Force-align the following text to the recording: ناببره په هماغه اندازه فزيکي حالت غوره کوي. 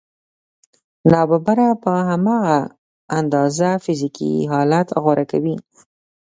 ناببره 1.11 1.67
په 1.83 1.91
هماغه 2.09 2.59
اندازه 3.19 3.69
فزيکي 3.83 4.31
حالت 4.51 4.87
غوره 5.03 5.25
کوي. 5.31 5.55